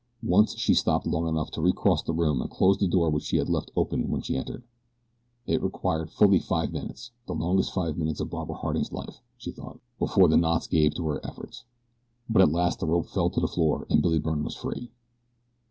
[0.25, 3.37] Once she stopped long enough to recross the room and close the door which she
[3.37, 4.63] had left open when she entered.
[5.45, 9.79] It required fully five minutes the longest five minutes of Barbara Harding's life, she thought
[9.99, 11.65] before the knots gave to her efforts;
[12.27, 14.89] but at last the rope fell to the floor and Billy Byrne was free.